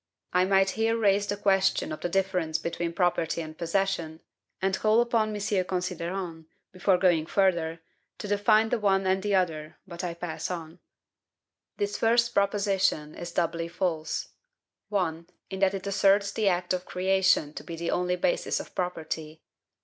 I 0.33 0.45
might 0.45 0.71
here 0.71 0.97
raise 0.97 1.27
the 1.27 1.37
question 1.37 1.91
of 1.91 2.01
the 2.01 2.09
difference 2.09 2.57
between 2.57 2.91
property 2.91 3.39
and 3.39 3.55
possession, 3.55 4.21
and 4.59 4.75
call 4.75 4.99
upon 4.99 5.29
M. 5.35 5.63
Considerant, 5.65 6.47
before 6.71 6.97
going 6.97 7.27
further, 7.27 7.81
to 8.17 8.27
define 8.27 8.69
the 8.69 8.79
one 8.79 9.05
and 9.05 9.21
the 9.21 9.35
other; 9.35 9.77
but 9.85 10.03
I 10.03 10.15
pass 10.15 10.49
on. 10.49 10.79
This 11.77 11.97
first 11.97 12.33
proposition 12.33 13.13
is 13.13 13.31
doubly 13.31 13.67
false. 13.67 14.29
1. 14.89 15.27
In 15.51 15.59
that 15.59 15.75
it 15.75 15.85
asserts 15.85 16.31
the 16.31 16.49
act 16.49 16.73
of 16.73 16.83
CREATION 16.85 17.53
to 17.53 17.63
be 17.63 17.75
the 17.75 17.91
only 17.91 18.15
basis 18.15 18.59
of 18.59 18.73
property. 18.73 19.43